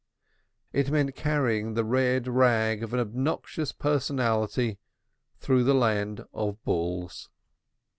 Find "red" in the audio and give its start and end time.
1.83-2.27